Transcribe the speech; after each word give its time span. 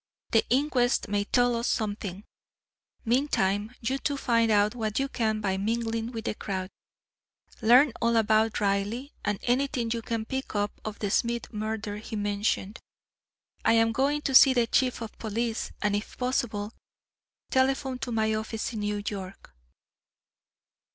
The 0.31 0.43
inquest 0.49 1.09
may 1.09 1.25
tell 1.25 1.55
us 1.55 1.67
something. 1.67 2.23
Meantime, 3.05 3.75
you 3.81 3.99
two 3.99 4.17
find 4.17 4.49
out 4.49 4.73
what 4.73 4.97
you 4.97 5.07
can 5.07 5.41
by 5.41 5.57
mingling 5.57 6.11
with 6.11 6.25
the 6.25 6.33
crowd. 6.33 6.71
Learn 7.61 7.93
all 8.01 8.15
about 8.17 8.59
Reilly; 8.59 9.13
and 9.23 9.37
anything 9.43 9.91
you 9.93 10.01
can 10.01 10.25
pick 10.25 10.55
up 10.55 10.71
of 10.83 10.97
the 10.97 11.11
Smith 11.11 11.53
murder 11.53 11.97
he 11.97 12.15
mentioned. 12.15 12.79
I 13.63 13.73
am 13.73 13.91
going 13.91 14.23
to 14.23 14.33
see 14.33 14.55
the 14.55 14.65
Chief 14.65 15.03
of 15.03 15.15
Police; 15.19 15.71
and, 15.83 15.95
if 15.95 16.17
possible, 16.17 16.73
telephone 17.51 17.99
to 17.99 18.11
my 18.11 18.33
office 18.33 18.73
in 18.73 18.79
New 18.79 19.03
York." 19.07 19.53